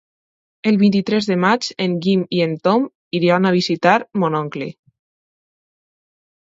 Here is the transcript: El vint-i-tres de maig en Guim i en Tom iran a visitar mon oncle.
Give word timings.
El 0.69 0.79
vint-i-tres 0.83 1.27
de 1.31 1.37
maig 1.43 1.67
en 1.85 1.93
Guim 2.07 2.25
i 2.39 2.43
en 2.47 2.57
Tom 2.69 2.89
iran 3.23 3.49
a 3.49 3.55
visitar 3.61 3.95
mon 4.25 4.43
oncle. 4.43 4.75